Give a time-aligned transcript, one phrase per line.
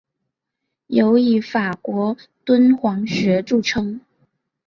[0.87, 4.01] 尤以法国敦煌学着称。